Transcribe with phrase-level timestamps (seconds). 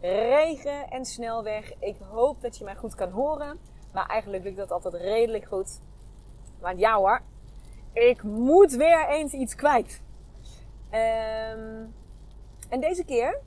[0.00, 1.72] Regen en snelweg.
[1.78, 3.58] Ik hoop dat je mij goed kan horen.
[3.92, 5.80] Maar eigenlijk lukt dat altijd redelijk goed.
[6.60, 7.20] Maar ja hoor,
[7.92, 10.02] ik moet weer eens iets kwijt.
[10.90, 11.84] Ehm,
[12.68, 13.40] en deze keer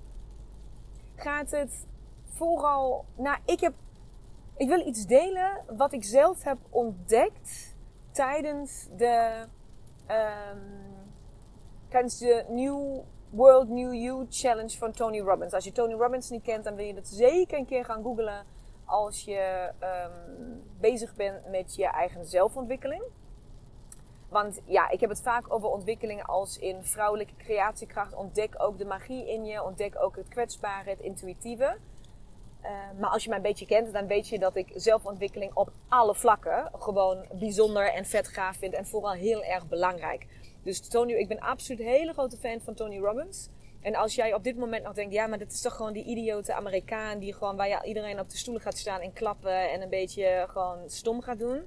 [1.15, 1.87] gaat het
[2.25, 3.05] vooral.
[3.15, 3.73] Nou, ik heb.
[4.57, 7.75] Ik wil iets delen wat ik zelf heb ontdekt
[8.11, 9.45] tijdens de.
[10.07, 10.97] Um,
[11.87, 15.53] tijdens de New World New You Challenge van Tony Robbins.
[15.53, 18.45] Als je Tony Robbins niet kent, dan wil je dat zeker een keer gaan googlen
[18.85, 23.03] als je um, bezig bent met je eigen zelfontwikkeling.
[24.29, 28.13] Want ja, ik heb het vaak over ontwikkelingen als in vrouwelijke creatiekracht.
[28.13, 31.77] Ontdek ook de magie in je, ontdek ook het kwetsbare, het intuïtieve.
[32.63, 32.69] Uh,
[32.99, 36.15] maar als je mij een beetje kent, dan weet je dat ik zelfontwikkeling op alle
[36.15, 38.73] vlakken gewoon bijzonder en vet gaaf vind.
[38.73, 40.27] En vooral heel erg belangrijk.
[40.63, 43.49] Dus Tony, ik ben absoluut een hele grote fan van Tony Robbins.
[43.81, 46.03] En als jij op dit moment nog denkt, ja, maar dat is toch gewoon die
[46.03, 49.89] idiote Amerikaan die gewoon waar iedereen op de stoelen gaat staan en klappen en een
[49.89, 51.61] beetje gewoon stom gaat doen.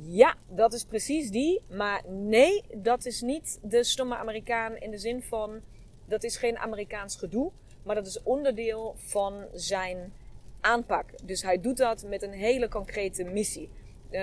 [0.00, 1.62] Ja, dat is precies die.
[1.68, 5.60] Maar nee, dat is niet de stomme Amerikaan in de zin van,
[6.06, 7.50] dat is geen Amerikaans gedoe.
[7.82, 10.12] Maar dat is onderdeel van zijn
[10.60, 11.06] aanpak.
[11.22, 13.68] Dus hij doet dat met een hele concrete missie.
[14.14, 14.20] Uh,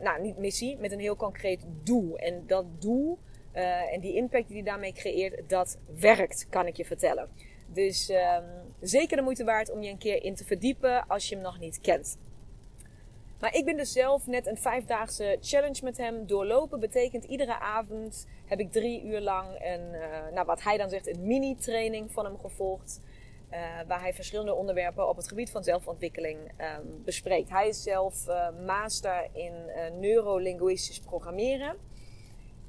[0.00, 2.18] nou, niet missie, met een heel concreet doel.
[2.18, 3.18] En dat doel
[3.54, 7.28] uh, en die impact die hij daarmee creëert, dat werkt, kan ik je vertellen.
[7.66, 8.44] Dus um,
[8.80, 11.58] zeker de moeite waard om je een keer in te verdiepen als je hem nog
[11.58, 12.18] niet kent.
[13.40, 16.80] Maar ik ben dus zelf net een vijfdaagse challenge met hem doorlopen.
[16.80, 21.06] Betekent iedere avond heb ik drie uur lang een, uh, nou wat hij dan zegt,
[21.06, 23.00] een mini-training van hem gevolgd.
[23.54, 27.50] Uh, waar hij verschillende onderwerpen op het gebied van zelfontwikkeling um, bespreekt.
[27.50, 29.52] Hij is zelf uh, master in
[30.00, 31.76] neurolinguistisch programmeren.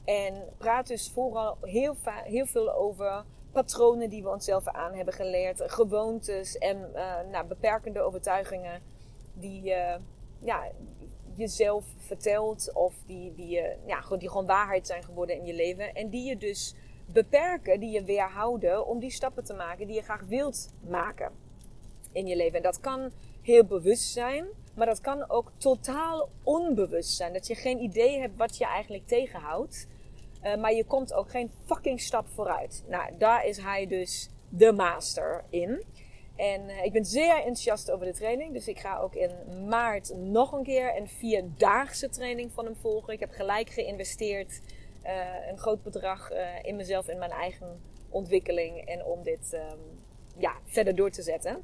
[0.03, 5.61] En praat dus vooral heel, heel veel over patronen die we onszelf aan hebben geleerd.
[5.71, 6.91] Gewoontes en
[7.31, 8.81] nou, beperkende overtuigingen
[9.33, 9.73] die
[10.39, 10.71] ja,
[11.35, 15.93] jezelf vertelt of die, die, ja, die gewoon waarheid zijn geworden in je leven.
[15.93, 20.01] En die je dus beperken, die je weerhouden om die stappen te maken die je
[20.01, 21.31] graag wilt maken
[22.11, 22.57] in je leven.
[22.57, 23.11] En dat kan
[23.41, 24.45] heel bewust zijn,
[24.75, 27.33] maar dat kan ook totaal onbewust zijn.
[27.33, 29.87] Dat je geen idee hebt wat je eigenlijk tegenhoudt.
[30.43, 32.83] Uh, maar je komt ook geen fucking stap vooruit.
[32.87, 35.83] Nou, daar is hij dus de master in.
[36.35, 38.53] En uh, ik ben zeer enthousiast over de training.
[38.53, 39.31] Dus ik ga ook in
[39.67, 43.13] maart nog een keer een vierdaagse training van hem volgen.
[43.13, 44.61] Ik heb gelijk geïnvesteerd
[45.05, 48.85] uh, een groot bedrag uh, in mezelf, in mijn eigen ontwikkeling.
[48.85, 49.79] En om dit um,
[50.37, 51.63] ja, verder door te zetten.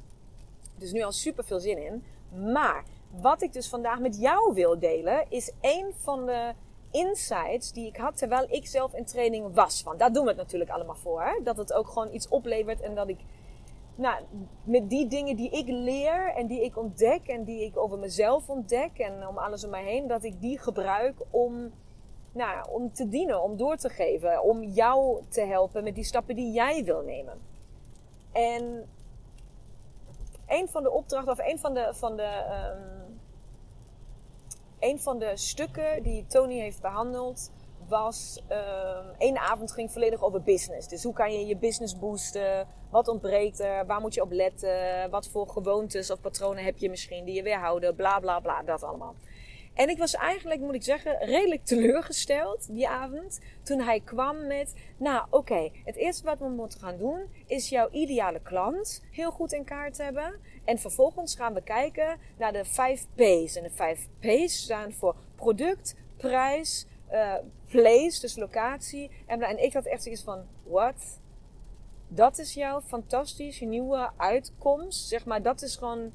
[0.78, 2.04] Dus nu al super veel zin in.
[2.52, 2.84] Maar
[3.20, 6.52] wat ik dus vandaag met jou wil delen, is een van de
[6.90, 9.82] insights die ik had terwijl ik zelf in training was.
[9.82, 11.40] Want daar doen we het natuurlijk allemaal voor.
[11.44, 13.18] Dat het ook gewoon iets oplevert en dat ik
[13.94, 14.24] nou,
[14.64, 18.48] met die dingen die ik leer en die ik ontdek en die ik over mezelf
[18.48, 21.72] ontdek en om alles om mij heen, dat ik die gebruik om,
[22.32, 26.36] nou, om te dienen, om door te geven, om jou te helpen met die stappen
[26.36, 27.38] die jij wil nemen.
[28.32, 28.88] En
[30.46, 33.20] een van de opdrachten, of een van de, van de, um,
[34.78, 37.50] een van de stukken die Tony heeft behandeld,
[37.88, 40.88] was um, één avond ging volledig over business.
[40.88, 42.66] Dus hoe kan je je business boosten?
[42.90, 43.86] Wat ontbreekt er?
[43.86, 45.10] Waar moet je op letten?
[45.10, 47.94] Wat voor gewoontes of patronen heb je misschien die je weerhouden?
[47.94, 49.14] Bla bla bla, dat allemaal.
[49.74, 53.40] En ik was eigenlijk, moet ik zeggen, redelijk teleurgesteld die avond.
[53.62, 57.88] Toen hij kwam met, nou oké, het eerste wat we moeten gaan doen is jouw
[57.90, 60.34] ideale klant heel goed in kaart hebben.
[60.64, 63.56] En vervolgens gaan we kijken naar de 5 P's.
[63.56, 67.34] En de 5 P's staan voor product, prijs, uh,
[67.68, 69.10] place, dus locatie.
[69.26, 71.20] En, en ik had echt zoiets van, what?
[72.08, 75.08] Dat is jouw fantastische nieuwe uitkomst.
[75.08, 76.12] Zeg maar, dat is gewoon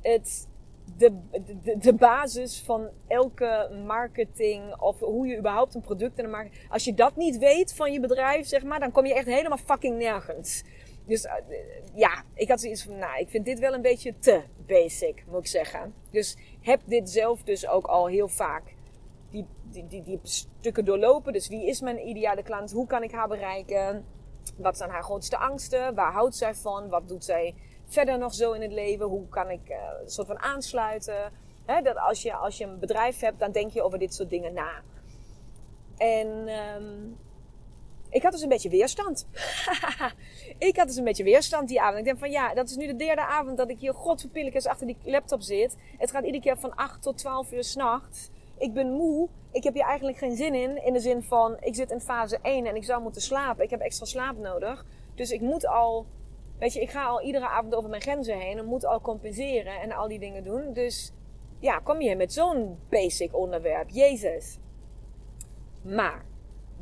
[0.00, 0.48] het,
[0.96, 1.18] de,
[1.62, 4.80] de, de basis van elke marketing.
[4.80, 6.56] Of hoe je überhaupt een product in de markt.
[6.68, 9.58] Als je dat niet weet van je bedrijf, zeg maar, dan kom je echt helemaal
[9.58, 10.64] fucking nergens.
[11.06, 11.32] Dus uh,
[11.94, 15.40] ja, ik had zoiets van, nou, ik vind dit wel een beetje te basic, moet
[15.40, 15.94] ik zeggen.
[16.10, 18.62] Dus heb dit zelf dus ook al heel vaak
[19.30, 21.32] die, die, die, die stukken doorlopen.
[21.32, 22.72] Dus wie is mijn ideale klant?
[22.72, 24.04] Hoe kan ik haar bereiken?
[24.56, 25.94] Wat zijn haar grootste angsten?
[25.94, 26.88] Waar houdt zij van?
[26.88, 27.54] Wat doet zij
[27.88, 29.06] verder nog zo in het leven?
[29.06, 29.76] Hoe kan ik uh,
[30.06, 31.32] soort van aansluiten?
[31.66, 34.52] Dat als je, als je een bedrijf hebt, dan denk je over dit soort dingen
[34.52, 34.82] na.
[35.96, 37.18] En um,
[38.10, 39.26] ik had dus een beetje weerstand.
[40.58, 41.98] ik had dus een beetje weerstand die avond.
[41.98, 44.86] Ik denk van ja, dat is nu de derde avond dat ik hier godverpillikers achter
[44.86, 45.76] die laptop zit.
[45.98, 48.30] Het gaat iedere keer van 8 tot 12 uur s'nachts.
[48.58, 49.28] Ik ben moe.
[49.52, 50.84] Ik heb hier eigenlijk geen zin in.
[50.84, 53.64] In de zin van, ik zit in fase 1 en ik zou moeten slapen.
[53.64, 54.84] Ik heb extra slaap nodig.
[55.14, 56.06] Dus ik moet al,
[56.58, 58.58] weet je, ik ga al iedere avond over mijn grenzen heen.
[58.58, 60.72] En moet al compenseren en al die dingen doen.
[60.72, 61.12] Dus
[61.60, 63.88] ja, kom je met zo'n basic onderwerp.
[63.88, 64.58] Jezus.
[65.82, 66.24] Maar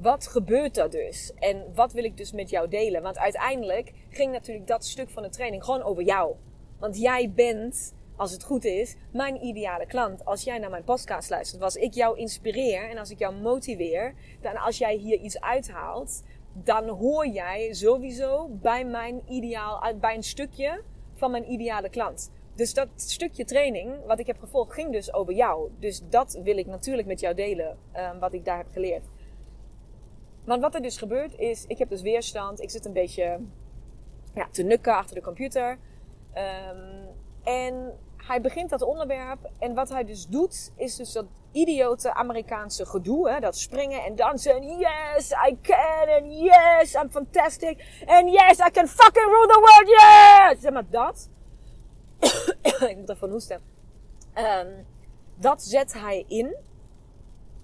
[0.00, 1.32] wat gebeurt er dus?
[1.38, 3.02] En wat wil ik dus met jou delen?
[3.02, 6.34] Want uiteindelijk ging natuurlijk dat stuk van de training gewoon over jou.
[6.78, 10.24] Want jij bent, als het goed is, mijn ideale klant.
[10.24, 14.14] Als jij naar mijn podcast luistert, als ik jou inspireer en als ik jou motiveer,
[14.40, 16.22] dan als jij hier iets uithaalt,
[16.64, 20.82] dan hoor jij sowieso bij mijn ideaal, bij een stukje
[21.14, 22.30] van mijn ideale klant.
[22.54, 25.70] Dus dat stukje training wat ik heb gevolgd ging dus over jou.
[25.78, 29.04] Dus dat wil ik natuurlijk met jou delen, um, wat ik daar heb geleerd.
[30.44, 32.60] Maar wat er dus gebeurt is, ik heb dus weerstand.
[32.60, 33.40] Ik zit een beetje
[34.34, 35.78] ja, te nukken achter de computer.
[36.34, 37.08] Um,
[37.44, 37.92] en
[38.26, 39.50] hij begint dat onderwerp.
[39.58, 43.30] En wat hij dus doet, is dus dat idiote Amerikaanse gedoe.
[43.30, 43.40] Hè?
[43.40, 44.54] Dat springen en dansen.
[44.56, 46.08] En yes, I can.
[46.08, 48.02] And yes, I'm fantastic.
[48.06, 49.88] And yes, I can fucking rule the world.
[49.88, 50.60] Yes!
[50.60, 51.28] Zeg maar dat.
[52.90, 53.60] ik moet ervan hoesten.
[54.34, 54.86] Um,
[55.34, 56.56] dat zet hij in.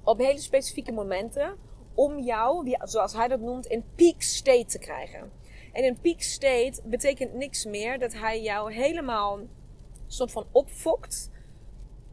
[0.05, 1.57] Op hele specifieke momenten
[1.95, 5.33] om jou, zoals hij dat noemt, in peak state te krijgen.
[5.73, 9.39] En in peak state betekent niks meer dat hij jou helemaal
[10.13, 11.31] soort van opfokt.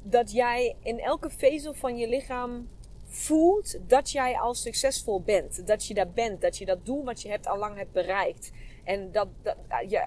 [0.03, 2.69] Dat jij in elke vezel van je lichaam
[3.05, 5.67] voelt dat jij al succesvol bent.
[5.67, 6.41] Dat je daar bent.
[6.41, 8.51] Dat je dat doel wat je hebt al lang hebt bereikt.
[8.83, 9.55] En dat, dat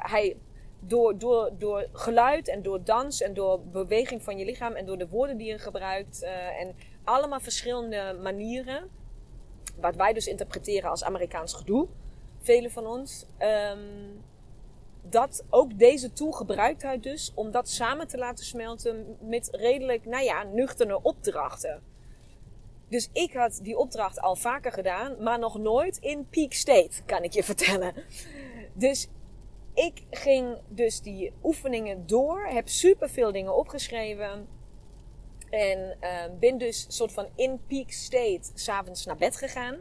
[0.03, 0.37] hij
[0.81, 4.99] door, door, door geluid en door dans en door beweging van je lichaam en door
[4.99, 6.75] de woorden die je gebruikt uh, en
[7.05, 8.91] allemaal verschillende manieren
[9.81, 11.89] wat wij dus interpreteren als Amerikaans gedoe,
[12.39, 14.23] velen van ons, um,
[15.03, 20.05] dat ook deze tool gebruikt hij dus om dat samen te laten smelten met redelijk,
[20.05, 21.83] nou ja, nuchtere opdrachten.
[22.89, 27.23] Dus ik had die opdracht al vaker gedaan, maar nog nooit in peak state, kan
[27.23, 27.95] ik je vertellen.
[28.73, 29.09] Dus
[29.75, 34.49] ik ging dus die oefeningen door, heb superveel dingen opgeschreven
[35.51, 39.77] en uh, ben dus soort van in peak state s'avonds naar bed gegaan.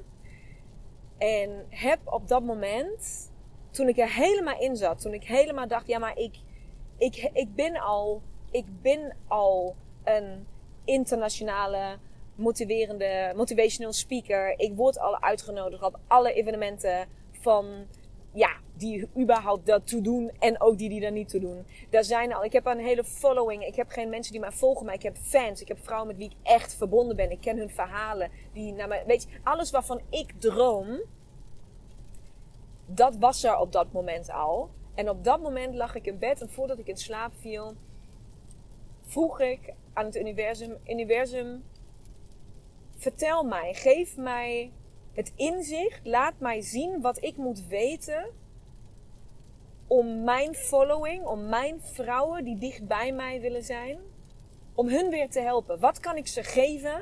[1.17, 3.30] En heb op dat moment,
[3.71, 6.35] toen ik er helemaal in zat, toen ik helemaal dacht, ja maar ik,
[6.97, 8.21] ik, ik ben al,
[8.51, 10.47] ik ben al een
[10.85, 11.97] internationale
[12.35, 14.59] motiverende, motivational speaker.
[14.59, 17.87] Ik word al uitgenodigd op alle evenementen van
[18.33, 21.65] ja, die überhaupt dat toe doen en ook die die daar niet toe doen.
[21.89, 23.65] Daar zijn al, ik heb een hele following.
[23.65, 25.61] Ik heb geen mensen die mij volgen, maar ik heb fans.
[25.61, 27.31] Ik heb vrouwen met wie ik echt verbonden ben.
[27.31, 28.31] Ik ken hun verhalen.
[28.53, 31.01] Die naar mij, weet je, alles waarvan ik droom,
[32.95, 34.69] dat was er op dat moment al.
[34.95, 37.73] En op dat moment lag ik in bed en voordat ik in slaap viel,
[39.01, 41.63] vroeg ik aan het universum: Universum,
[42.95, 44.71] vertel mij, geef mij
[45.13, 48.25] het inzicht laat mij zien wat ik moet weten
[49.87, 53.99] om mijn following, om mijn vrouwen die dicht bij mij willen zijn,
[54.73, 55.79] om hun weer te helpen.
[55.79, 57.01] Wat kan ik ze geven,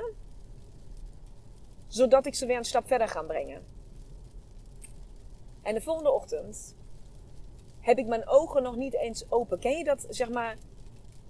[1.86, 3.79] zodat ik ze weer een stap verder ga brengen?
[5.62, 6.74] En de volgende ochtend
[7.80, 9.58] heb ik mijn ogen nog niet eens open.
[9.58, 10.56] Ken je dat, zeg maar,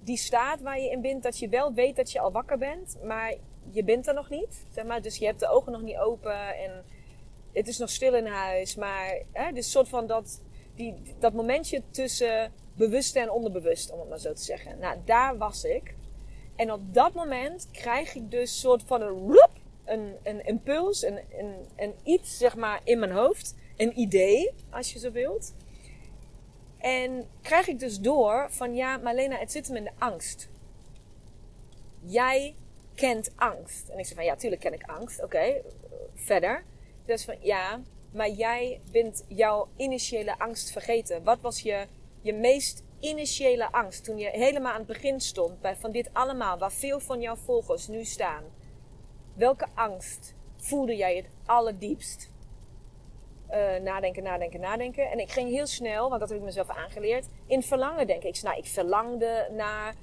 [0.02, 2.96] die staat waar je in bent, dat je wel weet dat je al wakker bent,
[3.02, 3.34] maar
[3.70, 4.66] je bent er nog niet.
[4.74, 5.02] Zeg maar.
[5.02, 6.84] Dus je hebt de ogen nog niet open en
[7.52, 8.74] het is nog stil in huis.
[8.74, 10.42] Maar hè, dus soort van dat,
[10.74, 14.78] die, dat momentje tussen bewust en onderbewust, om het maar zo te zeggen.
[14.78, 15.94] Nou, daar was ik.
[16.56, 19.38] En op dat moment krijg ik dus soort van een
[19.84, 21.18] een, een impuls, een,
[21.76, 23.54] een iets zeg maar in mijn hoofd.
[23.80, 25.54] Een idee, als je zo wilt.
[26.78, 30.48] En krijg ik dus door van ja, Marlena, het zit hem in de angst.
[32.00, 32.54] Jij
[32.94, 33.88] kent angst.
[33.88, 35.22] En ik zeg van ja, tuurlijk ken ik angst.
[35.22, 35.62] Oké,
[36.14, 36.64] verder.
[37.04, 37.80] Dus van ja,
[38.12, 41.22] maar jij bent jouw initiële angst vergeten.
[41.22, 41.86] Wat was je,
[42.20, 46.58] je meest initiële angst toen je helemaal aan het begin stond bij van dit allemaal,
[46.58, 48.44] waar veel van jouw volgers nu staan?
[49.34, 52.30] Welke angst voelde jij het allerdiepst?
[53.54, 55.10] Uh, nadenken, nadenken, nadenken.
[55.10, 58.28] En ik ging heel snel, want dat heb ik mezelf aangeleerd, in verlangen denken.
[58.28, 59.94] Ik, nou, ik verlangde naar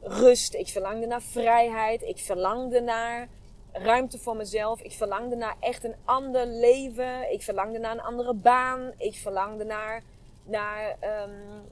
[0.00, 3.28] rust, ik verlangde naar vrijheid, ik verlangde naar
[3.72, 4.80] ruimte voor mezelf.
[4.80, 7.32] Ik verlangde naar echt een ander leven.
[7.32, 8.92] Ik verlangde naar een andere baan.
[8.96, 10.02] Ik verlangde naar,
[10.44, 11.62] naar um,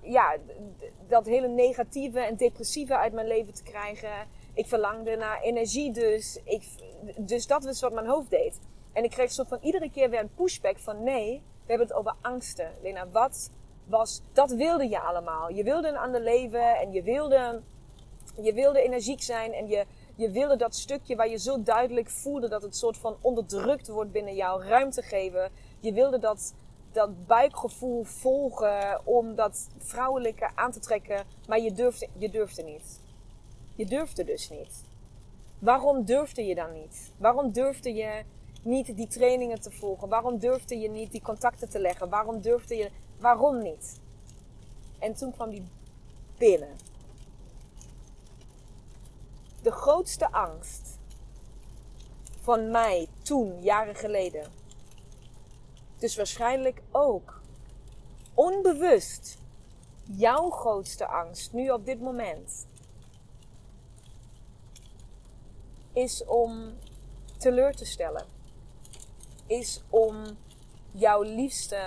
[0.00, 0.36] ja,
[1.08, 4.28] dat hele negatieve en depressieve uit mijn leven te krijgen.
[4.54, 6.38] Ik verlangde naar energie dus.
[6.44, 6.64] Ik,
[7.16, 8.58] dus dat was wat mijn hoofd deed.
[8.92, 11.96] En ik kreeg soort van iedere keer weer een pushback van nee, we hebben het
[11.96, 12.70] over angsten.
[12.82, 13.50] Lena, wat
[13.84, 15.50] was, dat wilde je allemaal.
[15.50, 17.60] Je wilde een ander leven en je wilde,
[18.40, 19.84] je wilde energiek zijn en je,
[20.14, 24.12] je wilde dat stukje waar je zo duidelijk voelde dat het soort van onderdrukt wordt
[24.12, 25.50] binnen jou ruimte geven.
[25.80, 26.54] Je wilde dat,
[26.92, 33.00] dat buikgevoel volgen om dat vrouwelijke aan te trekken, maar je durfde, je durfde niet.
[33.76, 34.84] Je durfde dus niet.
[35.58, 37.12] Waarom durfde je dan niet?
[37.16, 38.24] Waarom durfde je
[38.62, 40.08] niet die trainingen te volgen?
[40.08, 42.08] Waarom durfde je niet die contacten te leggen?
[42.08, 44.00] Waarom durfde je, waarom niet?
[44.98, 45.64] En toen kwam die
[46.38, 46.76] binnen
[49.62, 50.98] de grootste angst
[52.40, 54.50] van mij toen, jaren geleden.
[55.98, 57.40] Dus waarschijnlijk ook
[58.34, 59.38] onbewust
[60.04, 62.66] jouw grootste angst nu op dit moment
[65.92, 66.72] is om
[67.38, 68.31] teleur te stellen.
[69.52, 70.22] Is om
[70.92, 71.80] jouw liefste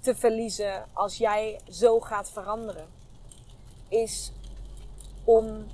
[0.00, 2.86] te verliezen als jij zo gaat veranderen.
[3.88, 4.32] Is
[5.24, 5.66] om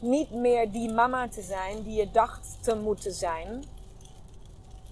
[0.00, 3.64] niet meer die mama te zijn die je dacht te moeten zijn.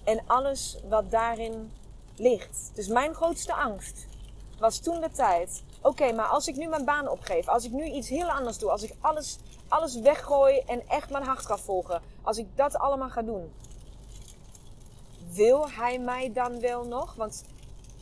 [0.03, 1.71] En alles wat daarin
[2.15, 2.71] ligt.
[2.73, 4.05] Dus mijn grootste angst
[4.59, 5.63] was toen de tijd.
[5.81, 8.71] Oké, maar als ik nu mijn baan opgeef, als ik nu iets heel anders doe,
[8.71, 13.09] als ik alles, alles weggooi en echt mijn hart ga volgen, als ik dat allemaal
[13.09, 13.51] ga doen,
[15.33, 17.13] wil hij mij dan wel nog?
[17.15, 17.43] Want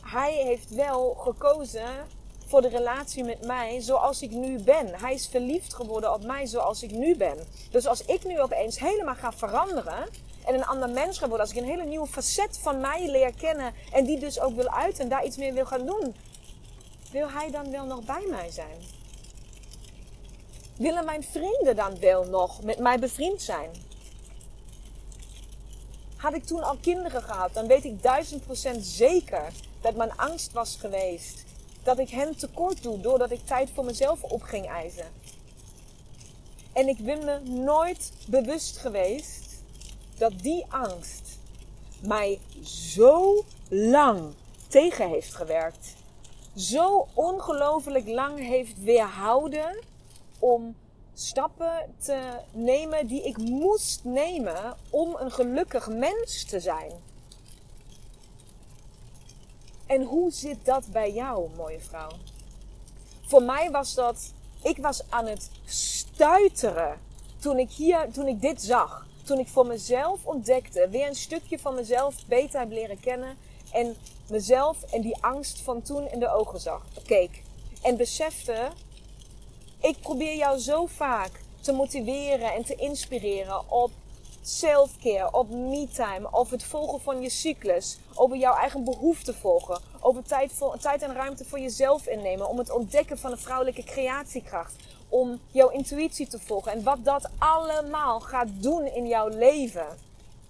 [0.00, 2.06] hij heeft wel gekozen
[2.46, 5.00] voor de relatie met mij zoals ik nu ben.
[5.00, 7.38] Hij is verliefd geworden op mij zoals ik nu ben.
[7.70, 10.08] Dus als ik nu opeens helemaal ga veranderen
[10.46, 13.34] en een ander mens ga worden, als ik een hele nieuwe facet van mij leer
[13.34, 16.14] kennen en die dus ook wil uiten en daar iets meer wil gaan doen,
[17.10, 18.76] wil hij dan wel nog bij mij zijn?
[20.76, 23.70] Willen mijn vrienden dan wel nog met mij bevriend zijn?
[26.22, 30.52] Had ik toen al kinderen gehad, dan weet ik duizend procent zeker dat mijn angst
[30.52, 31.44] was geweest
[31.82, 35.06] dat ik hen tekort doe doordat ik tijd voor mezelf op ging eisen.
[36.72, 39.62] En ik ben me nooit bewust geweest
[40.18, 41.38] dat die angst
[42.00, 44.34] mij zo lang
[44.68, 45.94] tegen heeft gewerkt.
[46.56, 49.78] Zo ongelooflijk lang heeft weerhouden
[50.38, 50.76] om
[51.14, 56.90] stappen te nemen die ik moest nemen om een gelukkig mens te zijn.
[59.86, 62.10] En hoe zit dat bij jou, mooie vrouw?
[63.26, 67.00] Voor mij was dat, ik was aan het stuiteren
[67.38, 69.06] toen ik hier, toen ik dit zag.
[69.24, 73.36] Toen ik voor mezelf ontdekte, weer een stukje van mezelf beter heb leren kennen.
[73.72, 73.96] En
[74.28, 77.42] mezelf en die angst van toen in de ogen zag, keek.
[77.82, 78.68] En besefte,
[79.82, 83.90] ik probeer jou zo vaak te motiveren en te inspireren op
[84.42, 90.22] self-care, op me-time, over het volgen van je cyclus, over jouw eigen behoeften volgen, over
[90.22, 94.74] tijd, voor, tijd en ruimte voor jezelf innemen, om het ontdekken van een vrouwelijke creatiekracht,
[95.08, 99.86] om jouw intuïtie te volgen en wat dat allemaal gaat doen in jouw leven.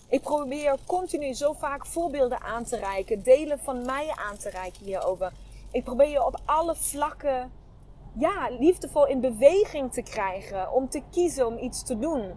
[0.09, 4.85] Ik probeer continu zo vaak voorbeelden aan te reiken, delen van mij aan te reiken
[4.85, 5.33] hierover.
[5.71, 7.51] Ik probeer je op alle vlakken
[8.12, 12.33] ja, liefdevol in beweging te krijgen, om te kiezen om iets te doen.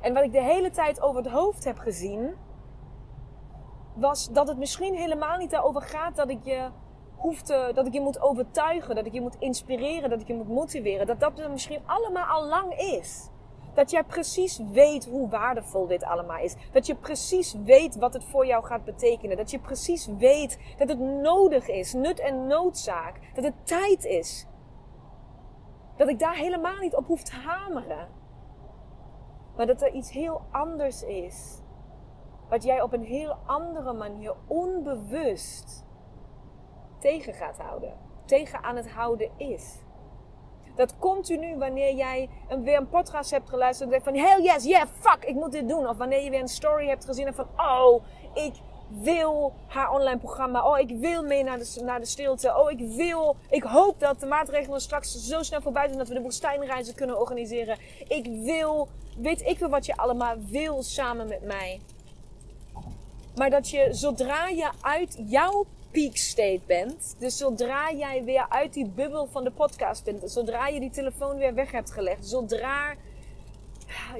[0.00, 2.34] En wat ik de hele tijd over het hoofd heb gezien,
[3.94, 6.68] was dat het misschien helemaal niet daarover gaat dat ik je
[7.16, 10.34] hoeft te, dat ik je moet overtuigen, dat ik je moet inspireren, dat ik je
[10.34, 11.06] moet motiveren.
[11.06, 13.28] Dat dat misschien allemaal al lang is.
[13.74, 16.54] Dat jij precies weet hoe waardevol dit allemaal is.
[16.72, 19.36] Dat je precies weet wat het voor jou gaat betekenen.
[19.36, 23.20] Dat je precies weet dat het nodig is, nut en noodzaak.
[23.34, 24.47] Dat het tijd is.
[25.98, 28.08] Dat ik daar helemaal niet op hoef te hameren.
[29.56, 31.62] Maar dat er iets heel anders is.
[32.48, 35.86] Wat jij op een heel andere manier onbewust
[36.98, 37.92] tegen gaat houden.
[38.24, 39.82] Tegen aan het houden is.
[40.74, 43.92] Dat continu wanneer jij een, weer een podcast hebt geluisterd.
[43.92, 45.88] En van hell yes, yeah, fuck, ik moet dit doen.
[45.88, 47.26] Of wanneer je weer een story hebt gezien.
[47.26, 48.54] En van oh, ik
[48.88, 50.70] wil haar online programma.
[50.70, 52.54] Oh, ik wil mee naar de, naar de stilte.
[52.56, 53.36] Oh, ik wil.
[53.50, 57.20] Ik hoop dat de maatregelen straks zo snel voorbij zijn dat we de woestijnreizen kunnen
[57.20, 57.78] organiseren.
[58.08, 58.88] Ik wil.
[59.16, 61.80] Weet ik wel wat je allemaal wil samen met mij.
[63.36, 68.72] Maar dat je zodra je uit jouw peak state bent, dus zodra jij weer uit
[68.72, 72.94] die bubbel van de podcast bent, zodra je die telefoon weer weg hebt gelegd, zodra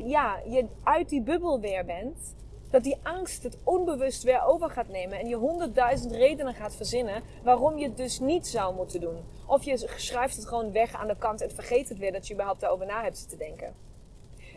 [0.05, 2.35] ja, je uit die bubbel weer bent,
[2.71, 7.23] dat die angst het onbewust weer over gaat nemen en je honderdduizend redenen gaat verzinnen
[7.43, 9.17] waarom je het dus niet zou moeten doen.
[9.47, 12.33] Of je schrijft het gewoon weg aan de kant en vergeet het weer dat je
[12.33, 13.75] überhaupt daarover na hebt te denken.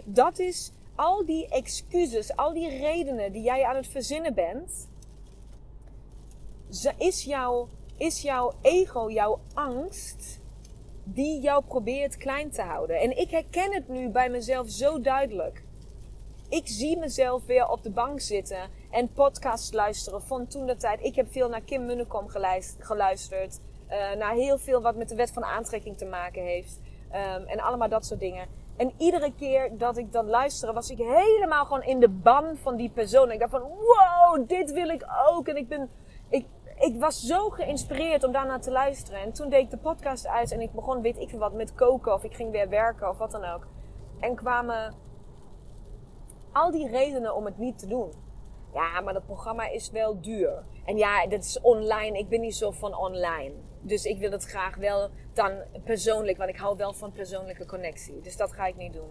[0.03, 4.87] Dat is al die excuses, al die redenen die jij aan het verzinnen bent,
[6.97, 10.39] is jouw, is jouw ego, jouw angst,
[11.03, 12.99] die jou probeert klein te houden.
[12.99, 15.63] En ik herken het nu bij mezelf zo duidelijk.
[16.51, 21.03] Ik zie mezelf weer op de bank zitten en podcasts luisteren van toen de tijd.
[21.03, 22.27] Ik heb veel naar Kim Munnekom
[22.79, 23.59] geluisterd.
[23.89, 26.79] Uh, naar heel veel wat met de wet van aantrekking te maken heeft.
[27.11, 28.47] Um, en allemaal dat soort dingen.
[28.77, 32.75] En iedere keer dat ik dan luisterde, was ik helemaal gewoon in de ban van
[32.75, 33.31] die persoon.
[33.31, 35.47] Ik dacht van, wow, dit wil ik ook.
[35.47, 35.89] En ik ben,
[36.29, 36.45] ik,
[36.79, 39.21] ik was zo geïnspireerd om daarna te luisteren.
[39.21, 41.75] En toen deed ik de podcast uit en ik begon, weet ik veel wat, met
[41.75, 42.13] koken.
[42.13, 43.67] Of ik ging weer werken of wat dan ook.
[44.19, 45.09] En kwamen
[46.51, 48.11] al die redenen om het niet te doen.
[48.73, 50.63] Ja, maar dat programma is wel duur.
[50.85, 52.17] En ja, dat is online.
[52.17, 53.53] Ik ben niet zo van online.
[53.81, 55.51] Dus ik wil het graag wel dan
[55.83, 58.21] persoonlijk, want ik hou wel van persoonlijke connectie.
[58.21, 59.09] Dus dat ga ik niet doen.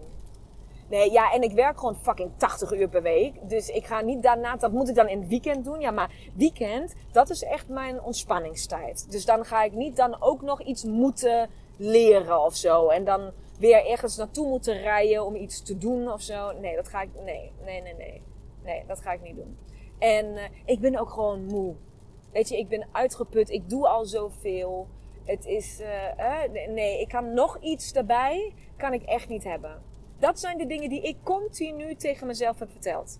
[0.89, 3.49] Nee, ja, en ik werk gewoon fucking 80 uur per week.
[3.49, 5.79] Dus ik ga niet daarna, dat moet ik dan in het weekend doen.
[5.79, 9.11] Ja, maar weekend, dat is echt mijn ontspanningstijd.
[9.11, 12.87] Dus dan ga ik niet dan ook nog iets moeten leren of zo.
[12.87, 16.51] En dan weer ergens naartoe moeten rijden om iets te doen of zo.
[16.51, 18.21] Nee, dat ga ik, nee, nee, nee, nee.
[18.63, 19.57] Nee, dat ga ik niet doen.
[19.99, 21.75] En uh, ik ben ook gewoon moe.
[22.31, 23.49] Weet je, ik ben uitgeput.
[23.49, 24.87] Ik doe al zoveel.
[25.23, 29.81] Het is, uh, nee, ik kan nog iets erbij, kan ik echt niet hebben.
[30.19, 33.19] Dat zijn de dingen die ik continu tegen mezelf heb verteld.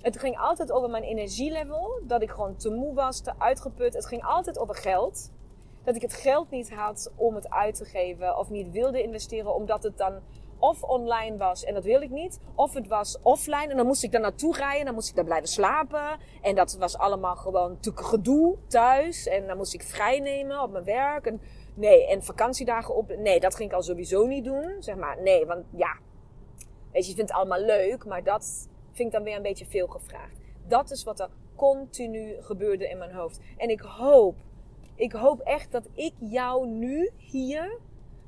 [0.00, 3.94] Het ging altijd over mijn energielevel, dat ik gewoon te moe was, te uitgeput.
[3.94, 5.30] Het ging altijd over geld.
[5.84, 9.54] Dat ik het geld niet had om het uit te geven of niet wilde investeren,
[9.54, 10.20] omdat het dan
[10.58, 12.40] of online was en dat wil ik niet.
[12.54, 14.84] Of het was offline en dan moest ik daar naartoe rijden.
[14.84, 16.18] Dan moest ik daar blijven slapen.
[16.42, 19.26] En dat was allemaal gewoon natuurlijk gedoe thuis.
[19.26, 21.26] En dan moest ik vrij nemen op mijn werk.
[21.26, 21.40] En,
[21.74, 23.16] nee, en vakantiedagen op.
[23.16, 24.76] Nee, dat ging ik al sowieso niet doen.
[24.78, 25.98] Zeg maar, nee, want ja.
[26.92, 29.66] Weet je, je vindt het allemaal leuk, maar dat vind ik dan weer een beetje
[29.66, 30.36] veel gevraagd.
[30.66, 33.40] Dat is wat er continu gebeurde in mijn hoofd.
[33.56, 34.36] En ik hoop,
[34.94, 37.78] ik hoop echt dat ik jou nu hier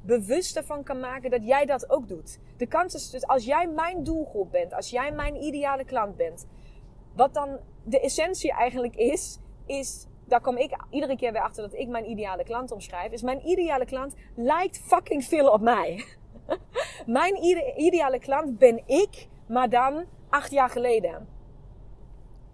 [0.02, 2.38] bewust ervan kan maken dat jij dat ook doet.
[2.56, 6.46] De kans is dus als jij mijn doelgroep bent, als jij mijn ideale klant bent,
[7.14, 11.74] wat dan de essentie eigenlijk is, is, daar kom ik iedere keer weer achter dat
[11.74, 16.04] ik mijn ideale klant omschrijf, is mijn ideale klant lijkt fucking veel op mij.
[17.06, 17.44] mijn
[17.76, 21.35] ideale klant ben ik, maar dan acht jaar geleden.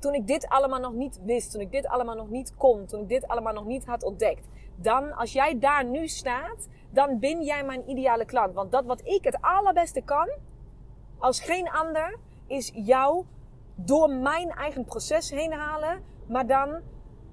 [0.02, 3.00] Toen ik dit allemaal nog niet wist, toen ik dit allemaal nog niet kon, toen
[3.00, 4.48] ik dit allemaal nog niet had ontdekt.
[4.76, 8.54] Dan, als jij daar nu staat, dan ben jij mijn ideale klant.
[8.54, 10.28] Want dat wat ik het allerbeste kan,
[11.18, 13.24] als geen ander, is jou
[13.74, 16.80] door mijn eigen proces heen halen, maar dan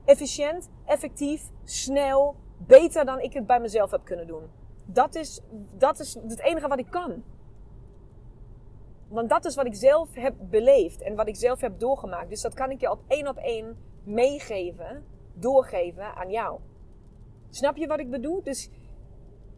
[0.06, 4.44] efficiënt, effectief, snel, beter dan ik het bij mezelf heb kunnen doen.
[4.86, 5.42] Dat is,
[5.78, 7.24] dat is het enige wat ik kan.
[9.10, 12.30] Want dat is wat ik zelf heb beleefd en wat ik zelf heb doorgemaakt.
[12.30, 16.60] Dus dat kan ik je op één op één meegeven, doorgeven aan jou.
[17.50, 18.44] Snap je wat ik bedoel?
[18.44, 18.70] Dus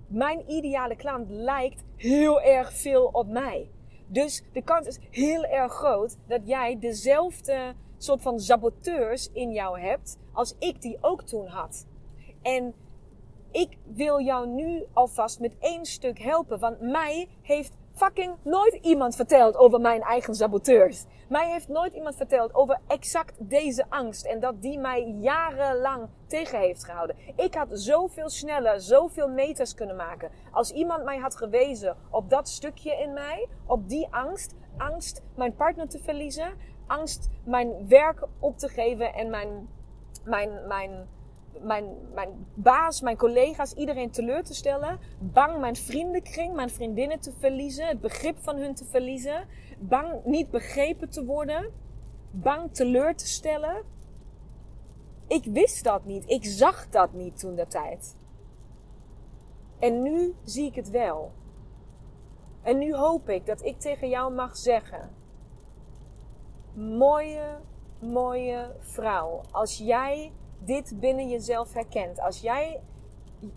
[0.07, 3.69] mijn ideale klant lijkt heel erg veel op mij.
[4.07, 9.79] Dus de kans is heel erg groot dat jij dezelfde soort van saboteurs in jou
[9.79, 11.87] hebt als ik die ook toen had.
[12.41, 12.73] En
[13.51, 19.15] ik wil jou nu alvast met één stuk helpen, want mij heeft fucking nooit iemand
[19.15, 21.05] verteld over mijn eigen saboteurs.
[21.29, 26.59] Mij heeft nooit iemand verteld over exact deze angst en dat die mij jarenlang tegen
[26.59, 27.15] heeft gehouden.
[27.35, 30.31] Ik had zoveel sneller, zoveel meters kunnen maken.
[30.51, 35.55] Als iemand mij had gewezen op dat stukje in mij, op die angst, angst mijn
[35.55, 36.53] partner te verliezen,
[36.87, 39.69] angst mijn werk op te geven en mijn,
[40.23, 41.07] mijn, mijn
[41.59, 44.99] mijn, mijn baas, mijn collega's, iedereen teleur te stellen.
[45.19, 47.87] Bang mijn vriendenkring, mijn vriendinnen te verliezen.
[47.87, 49.47] Het begrip van hun te verliezen.
[49.79, 51.71] Bang niet begrepen te worden.
[52.31, 53.83] Bang teleur te stellen.
[55.27, 56.29] Ik wist dat niet.
[56.29, 58.15] Ik zag dat niet toen de tijd.
[59.79, 61.31] En nu zie ik het wel.
[62.61, 65.09] En nu hoop ik dat ik tegen jou mag zeggen:
[66.73, 67.57] mooie,
[67.99, 70.31] mooie vrouw, als jij
[70.65, 72.81] dit binnen jezelf herkent, als jij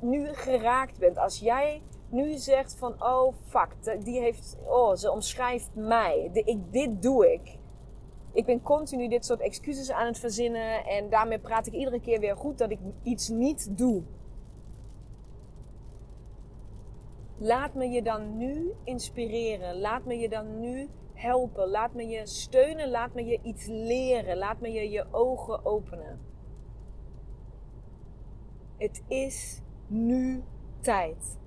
[0.01, 5.71] nu geraakt bent, als jij nu zegt van oh fuck, die heeft, oh ze omschrijft
[5.75, 7.59] mij, ik, dit doe ik.
[8.33, 12.21] Ik ben continu dit soort excuses aan het verzinnen en daarmee praat ik iedere keer
[12.21, 14.03] weer goed dat ik iets niet doe.
[17.39, 19.79] Laat me je dan nu inspireren.
[19.79, 21.69] Laat me je dan nu helpen.
[21.69, 22.91] Laat me je steunen.
[22.91, 24.37] Laat me je iets leren.
[24.37, 26.21] Laat me je je ogen openen.
[28.79, 30.45] Het is nu
[30.81, 31.39] tijd.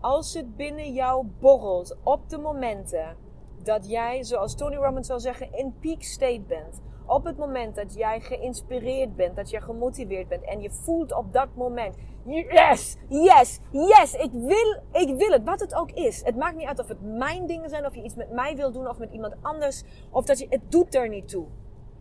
[0.00, 3.16] Als het binnen jou borrelt op de momenten
[3.62, 6.82] dat jij, zoals Tony Robbins zou zeggen, in peak state bent.
[7.06, 11.32] Op het moment dat jij geïnspireerd bent, dat je gemotiveerd bent en je voelt op
[11.32, 16.24] dat moment, yes, yes, yes, ik wil, ik wil het, wat het ook is.
[16.24, 18.72] Het maakt niet uit of het mijn dingen zijn, of je iets met mij wil
[18.72, 21.46] doen of met iemand anders, of dat je, het doet er niet toe.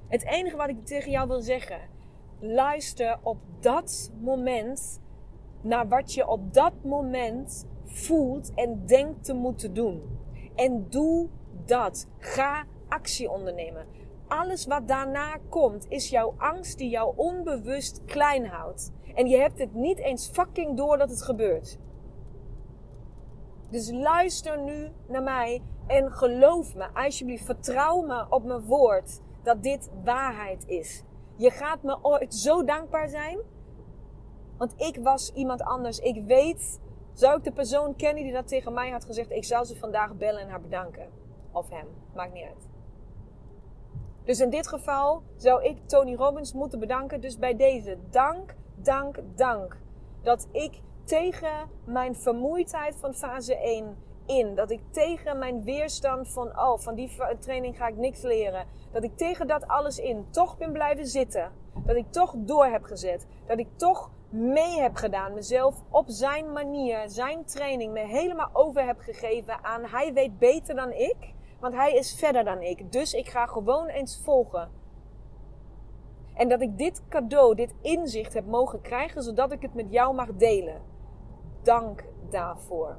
[0.08, 1.80] Het enige wat ik tegen jou wil zeggen,
[2.44, 5.02] luister op dat moment
[5.62, 10.02] naar wat je op dat moment voelt en denkt te moeten doen.
[10.56, 11.30] En doe
[11.66, 12.08] dat.
[12.18, 13.86] Ga actie ondernemen.
[14.28, 18.92] Alles wat daarna komt is jouw angst die jou onbewust klein houdt.
[19.16, 21.78] En je hebt het niet eens fucking door dat het gebeurt.
[23.70, 29.64] Dus luister nu naar mij en geloof me, alsjeblieft, vertrouw me op mijn woord dat
[29.64, 31.04] dit waarheid is.
[31.36, 33.40] Je gaat me ooit zo dankbaar zijn.
[34.58, 36.00] Want ik was iemand anders.
[36.00, 36.80] Ik weet,
[37.14, 40.16] zou ik de persoon kennen die dat tegen mij had gezegd, ik zou ze vandaag
[40.16, 41.10] bellen en haar bedanken.
[41.52, 42.68] Of hem, maakt niet uit.
[44.24, 47.22] Dus in dit geval zou ik Tony Robbins moeten bedanken.
[47.22, 49.78] Dus bij deze dank, dank, dank.
[50.22, 54.56] Dat ik tegen mijn vermoeidheid van fase 1 in.
[54.56, 58.66] Dat ik tegen mijn weerstand van, oh, van die training ga ik niks leren.
[58.92, 61.52] Dat ik tegen dat alles in toch ben blijven zitten.
[61.86, 63.28] Dat ik toch door heb gezet.
[63.48, 65.34] Dat ik toch mee heb gedaan.
[65.34, 70.76] Mezelf op zijn manier, zijn training, me helemaal over heb gegeven aan hij weet beter
[70.76, 71.34] dan ik.
[71.60, 72.92] Want hij is verder dan ik.
[72.92, 74.70] Dus ik ga gewoon eens volgen.
[76.34, 80.16] En dat ik dit cadeau, dit inzicht heb mogen krijgen, zodat ik het met jou
[80.16, 80.82] mag delen.
[81.62, 82.98] Dank daarvoor.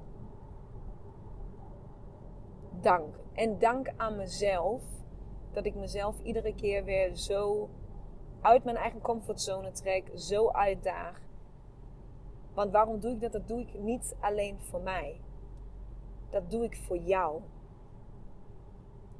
[2.80, 3.14] Dank.
[3.32, 4.82] En dank aan mezelf
[5.52, 7.68] dat ik mezelf iedere keer weer zo
[8.40, 11.20] uit mijn eigen comfortzone trek, zo uitdaag.
[12.54, 13.32] Want waarom doe ik dat?
[13.32, 15.20] Dat doe ik niet alleen voor mij.
[16.30, 17.42] Dat doe ik voor jou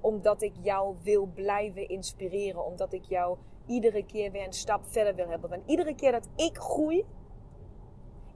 [0.04, 2.64] omdat ik jou wil blijven inspireren.
[2.64, 5.50] Omdat ik jou iedere keer weer een stap verder wil hebben.
[5.50, 7.04] Want iedere keer dat ik groei,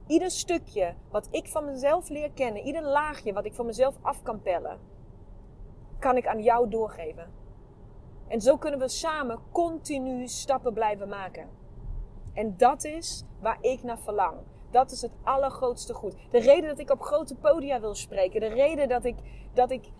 [0.07, 4.21] ieder stukje wat ik van mezelf leer kennen, ieder laagje wat ik van mezelf af
[4.21, 4.79] kan pellen,
[5.99, 7.31] kan ik aan jou doorgeven.
[8.27, 11.49] En zo kunnen we samen continu stappen blijven maken.
[12.33, 14.37] En dat is waar ik naar verlang.
[14.71, 16.15] Dat is het allergrootste goed.
[16.29, 18.39] De reden dat ik op grote podia wil spreken.
[18.39, 19.15] De reden dat ik,
[19.53, 19.91] dat ik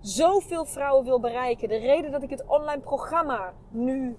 [0.00, 1.68] zoveel vrouwen wil bereiken.
[1.68, 4.16] De reden dat ik het online programma nu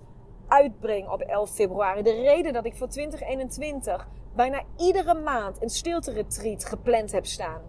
[0.47, 2.01] uitbreng op 11 februari.
[2.01, 7.62] De reden dat ik voor 2021 bijna iedere maand een stilte retreat gepland heb staan.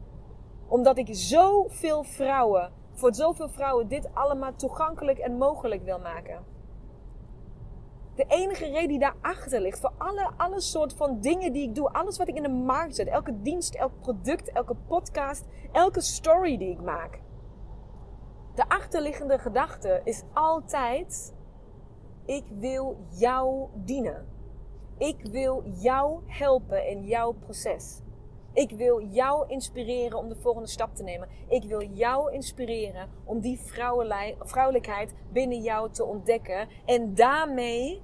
[0.68, 6.44] Omdat ik zoveel vrouwen, voor zoveel vrouwen dit allemaal toegankelijk en mogelijk wil maken.
[8.14, 11.92] De enige reden die daarachter ligt, voor alle, alle soort van dingen die ik doe,
[11.92, 16.58] alles wat ik in de markt zet, elke dienst, elk product, elke podcast, elke story
[16.58, 17.20] die ik maak
[18.54, 21.34] de achterliggende gedachte is altijd:
[22.24, 24.26] ik wil jou dienen.
[24.98, 28.00] Ik wil jou helpen in jouw proces.
[28.52, 31.28] Ik wil jou inspireren om de volgende stap te nemen.
[31.48, 33.60] Ik wil jou inspireren om die
[34.38, 36.68] vrouwelijkheid binnen jou te ontdekken.
[36.84, 38.02] En daarmee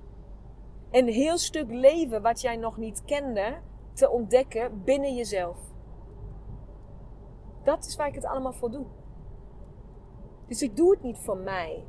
[0.90, 3.58] een heel stuk leven wat jij nog niet kende
[3.92, 5.58] te ontdekken binnen jezelf.
[7.62, 8.86] Dat is waar ik het allemaal voor doe.
[10.46, 11.84] Dus ik doe het niet voor mij.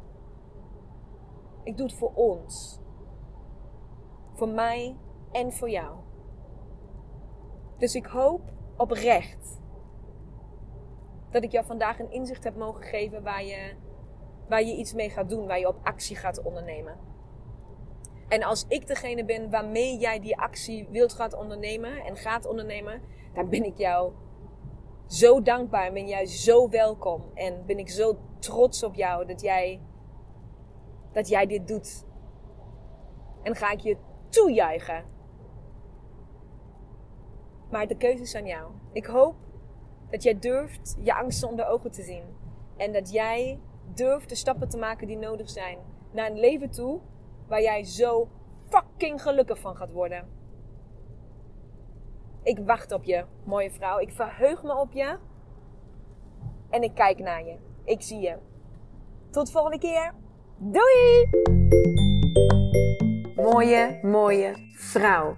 [1.64, 2.80] Ik doe het voor ons.
[4.34, 4.96] Voor mij
[5.32, 6.09] en voor jou.
[7.80, 8.42] Dus ik hoop
[8.78, 9.60] oprecht
[11.32, 13.74] dat ik jou vandaag een inzicht heb mogen geven waar je,
[14.48, 16.98] waar je iets mee gaat doen, waar je op actie gaat ondernemen.
[18.28, 23.02] En als ik degene ben waarmee jij die actie wilt gaan ondernemen en gaat ondernemen,
[23.34, 24.14] dan ben ik jou
[25.08, 27.24] zo dankbaar en ben jij zo welkom.
[27.34, 29.82] En ben ik zo trots op jou dat jij,
[31.12, 32.06] dat jij dit doet.
[33.44, 33.98] En ga ik je
[34.30, 35.04] toejuichen.
[37.70, 38.72] Maar de keuze is aan jou.
[38.92, 39.36] Ik hoop
[40.10, 42.24] dat jij durft je angsten onder ogen te zien.
[42.78, 43.60] En dat jij
[43.94, 45.78] durft de stappen te maken die nodig zijn
[46.12, 47.00] naar een leven toe
[47.48, 48.30] waar jij zo
[48.70, 50.28] fucking gelukkig van gaat worden.
[52.44, 54.00] Ik wacht op je, mooie vrouw.
[54.00, 55.18] Ik verheug me op je.
[56.70, 57.56] En ik kijk naar je.
[57.84, 58.38] Ik zie je.
[59.30, 60.14] Tot de volgende keer.
[60.58, 61.30] Doei!
[63.36, 65.38] Mooie, mooie vrouw.